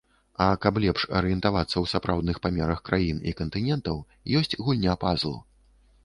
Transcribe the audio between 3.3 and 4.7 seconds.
і кантынентаў, ёсць